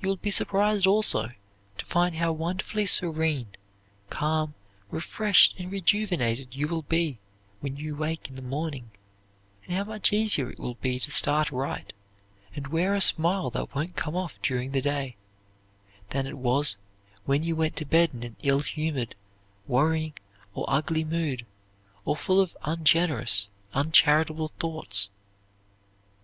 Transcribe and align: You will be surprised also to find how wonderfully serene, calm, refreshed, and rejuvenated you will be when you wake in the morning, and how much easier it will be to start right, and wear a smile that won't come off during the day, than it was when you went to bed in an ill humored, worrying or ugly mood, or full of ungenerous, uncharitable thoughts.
You 0.00 0.08
will 0.08 0.14
be 0.16 0.30
surprised 0.30 0.86
also 0.86 1.30
to 1.78 1.84
find 1.84 2.14
how 2.14 2.30
wonderfully 2.30 2.86
serene, 2.86 3.48
calm, 4.08 4.54
refreshed, 4.92 5.56
and 5.58 5.72
rejuvenated 5.72 6.54
you 6.54 6.68
will 6.68 6.82
be 6.82 7.18
when 7.58 7.76
you 7.76 7.96
wake 7.96 8.28
in 8.28 8.36
the 8.36 8.42
morning, 8.42 8.92
and 9.66 9.74
how 9.76 9.82
much 9.82 10.12
easier 10.12 10.48
it 10.50 10.60
will 10.60 10.76
be 10.76 11.00
to 11.00 11.10
start 11.10 11.50
right, 11.50 11.92
and 12.54 12.68
wear 12.68 12.94
a 12.94 13.00
smile 13.00 13.50
that 13.50 13.74
won't 13.74 13.96
come 13.96 14.14
off 14.14 14.40
during 14.40 14.70
the 14.70 14.80
day, 14.80 15.16
than 16.10 16.28
it 16.28 16.38
was 16.38 16.78
when 17.24 17.42
you 17.42 17.56
went 17.56 17.74
to 17.78 17.84
bed 17.84 18.10
in 18.14 18.22
an 18.22 18.36
ill 18.44 18.60
humored, 18.60 19.16
worrying 19.66 20.14
or 20.54 20.64
ugly 20.68 21.02
mood, 21.02 21.44
or 22.04 22.14
full 22.16 22.40
of 22.40 22.56
ungenerous, 22.62 23.48
uncharitable 23.74 24.52
thoughts. 24.60 25.08